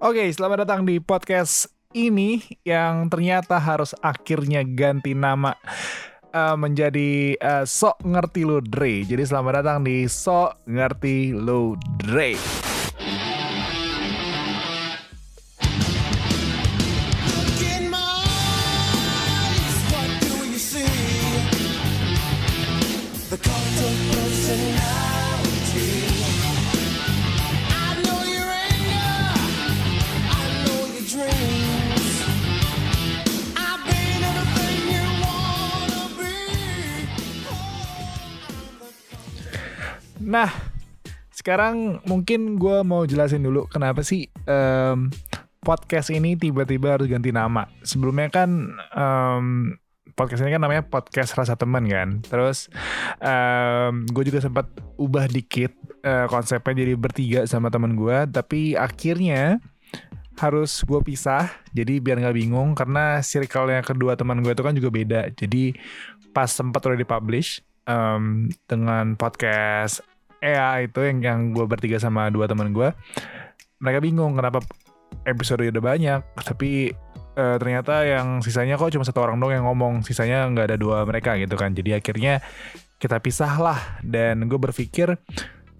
[0.00, 5.52] Oke, selamat datang di podcast ini yang ternyata harus akhirnya ganti nama
[6.32, 9.04] uh, menjadi uh, Sok Ngerti Lo Dre.
[9.04, 12.32] Jadi selamat datang di Sok Ngerti Lo Dre.
[40.20, 40.52] Nah,
[41.32, 45.08] sekarang mungkin gue mau jelasin dulu kenapa sih um,
[45.64, 47.64] podcast ini tiba-tiba harus ganti nama.
[47.80, 49.76] Sebelumnya kan um,
[50.12, 52.20] podcast ini kan namanya podcast rasa teman kan.
[52.28, 52.68] Terus
[53.24, 54.68] um, gue juga sempat
[55.00, 55.72] ubah dikit
[56.04, 58.28] uh, konsepnya jadi bertiga sama teman gue.
[58.28, 59.64] Tapi akhirnya
[60.40, 64.72] harus gue pisah jadi biar nggak bingung karena circle yang kedua teman gue itu kan
[64.72, 65.76] juga beda jadi
[66.32, 70.00] pas sempat udah dipublish um, dengan podcast
[70.40, 72.92] EA itu yang yang gue bertiga sama dua teman gue
[73.80, 74.60] mereka bingung kenapa
[75.24, 76.96] episode udah banyak tapi
[77.36, 80.02] uh, ternyata yang sisanya kok cuma satu orang dong yang ngomong.
[80.04, 81.72] Sisanya nggak ada dua mereka gitu kan.
[81.72, 82.44] Jadi akhirnya
[83.00, 85.16] kita pisah lah dan gue berpikir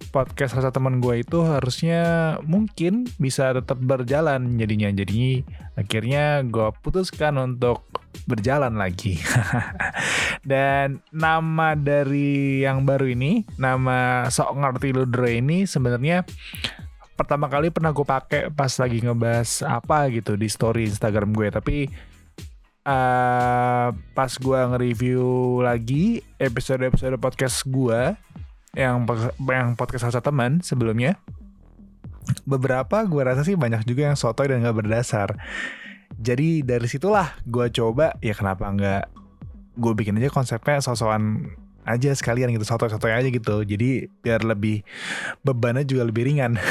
[0.09, 4.89] podcast rasa teman gue itu harusnya mungkin bisa tetap berjalan jadinya.
[4.91, 5.45] Jadi
[5.77, 7.85] akhirnya gue putuskan untuk
[8.25, 9.17] berjalan lagi.
[10.51, 16.25] Dan nama dari yang baru ini nama sok ngerti lu Dre ini sebenarnya
[17.15, 21.47] pertama kali pernah gue pakai pas lagi ngebahas apa gitu di story Instagram gue.
[21.53, 21.77] Tapi
[22.85, 25.25] uh, pas gue nge-review
[25.61, 28.15] lagi episode-episode podcast gue
[28.71, 29.03] yang
[29.51, 31.19] yang podcast rasa teman sebelumnya
[32.47, 35.35] beberapa gue rasa sih banyak juga yang sotoy dan gak berdasar
[36.21, 39.03] jadi dari situlah gue coba ya kenapa nggak
[39.81, 43.65] gue bikin aja konsepnya sosokan aja sekalian gitu sotoy-sotoy aja gitu.
[43.65, 44.85] Jadi biar lebih
[45.41, 46.61] bebannya juga lebih ringan.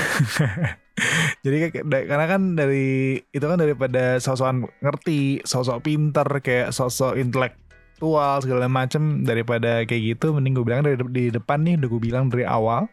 [1.45, 7.59] Jadi karena kan dari itu kan daripada sosokan ngerti sosok pinter kayak sosok intelek
[8.01, 12.01] intelektual segala macem daripada kayak gitu mending gue bilang dari di depan nih udah gue
[12.01, 12.89] bilang dari awal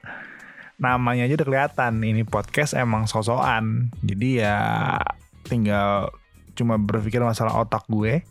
[0.84, 3.88] namanya aja udah kelihatan ini podcast emang sosokan.
[4.04, 5.00] Jadi ya
[5.48, 6.12] tinggal
[6.58, 8.26] cuma berpikir masalah otak gue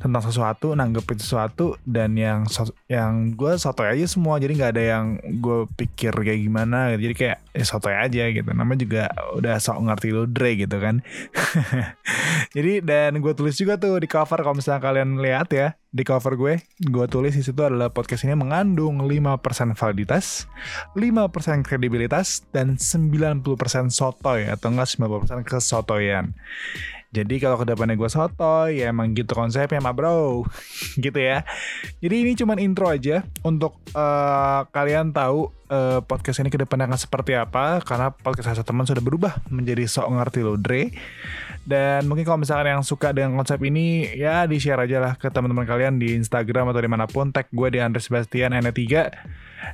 [0.00, 2.48] tentang sesuatu nanggepin sesuatu dan yang
[2.88, 4.40] yang gue sotoy aja semua.
[4.40, 7.10] Jadi nggak ada yang gue pikir kayak gimana gitu.
[7.10, 8.50] jadi kayak ya aja gitu.
[8.56, 9.02] Namanya juga
[9.36, 11.04] udah sok ngerti lo Dre gitu kan.
[12.56, 16.36] Jadi dan gue tulis juga tuh di cover kalau misalnya kalian lihat ya di cover
[16.40, 20.48] gue gue tulis di situ adalah podcast ini mengandung 5% validitas
[20.96, 23.44] 5% kredibilitas dan 90%
[23.92, 26.32] sotoy atau enggak 90% kesotoyan
[27.12, 30.48] jadi kalau ke depannya gue soto, ya emang gitu konsepnya mah bro.
[31.04, 31.44] gitu ya.
[32.00, 36.96] Jadi ini cuman intro aja untuk uh, kalian tahu uh, podcast ini ke depannya akan
[36.96, 37.84] seperti apa.
[37.84, 40.88] Karena podcast Rasa Teman sudah berubah menjadi sok ngerti lo Dre.
[41.62, 45.62] Dan mungkin kalau misalkan yang suka dengan konsep ini, ya di-share aja lah ke teman-teman
[45.62, 47.30] kalian di Instagram atau di mana pun.
[47.30, 48.82] Tag gue di Andre Sebastian N3.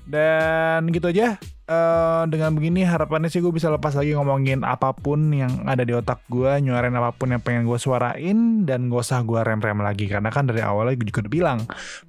[0.04, 5.32] Dan gitu aja uh, dengan begini harapannya sih gue bisa lepas lagi ngomongin apa pun
[5.32, 9.25] yang ada di otak gue, nyuarin apa pun yang pengen gue suarain dan gak usah
[9.25, 11.59] gue rem-rem lagi karena kan dari awalnya gue juga udah bilang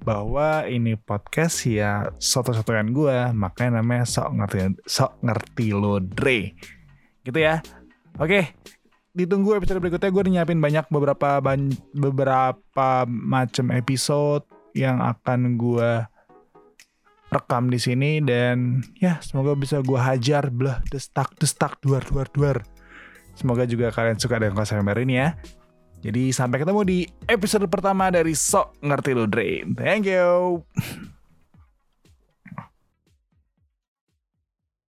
[0.04, 4.58] bahwa ini podcast ya soto-sotoan gue, makanya namanya sok ngerti
[4.88, 6.56] sok ngerti lo Dre.
[7.24, 7.60] Gitu ya.
[8.20, 8.56] Oke,
[9.14, 10.10] ditunggu episode berikutnya.
[10.10, 16.06] Gue nyiapin banyak beberapa ban beberapa macam episode yang akan gue
[17.30, 18.22] rekam di sini.
[18.22, 20.48] Dan ya semoga bisa gue hajar.
[20.50, 22.56] Belah destak destak duar duar duar.
[23.34, 25.38] Semoga juga kalian suka dengan konsep baru ini ya.
[26.00, 26.98] Jadi sampai ketemu di
[27.28, 29.76] episode pertama dari Sok Ngerti Lo Drain.
[29.76, 30.64] Thank you